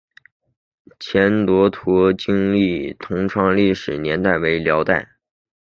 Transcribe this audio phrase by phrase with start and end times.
[0.99, 5.07] 前南庄陀罗尼经幢的历史年代为辽代。